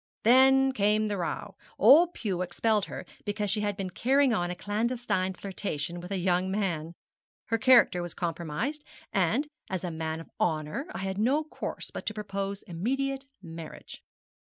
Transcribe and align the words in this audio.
Then 0.23 0.71
came 0.71 1.09
the 1.09 1.17
row; 1.17 1.55
old 1.77 2.15
Pew 2.15 2.41
expelled 2.41 2.85
her 2.85 3.05
because 3.23 3.51
she 3.51 3.61
had 3.61 3.77
been 3.77 3.91
carrying 3.91 4.33
on 4.33 4.49
a 4.49 4.55
clandestine 4.55 5.35
flirtation 5.35 5.99
with 5.99 6.11
a 6.11 6.17
young 6.17 6.49
man. 6.49 6.95
Her 7.49 7.59
character 7.59 8.01
was 8.01 8.15
compromised, 8.15 8.83
and 9.13 9.47
as 9.69 9.83
a 9.83 9.91
man 9.91 10.19
of 10.19 10.31
honour 10.39 10.87
I 10.95 11.01
had 11.01 11.19
no 11.19 11.43
course 11.43 11.91
but 11.91 12.07
to 12.07 12.15
propose 12.15 12.63
immediate 12.63 13.25
marriage.' 13.43 14.01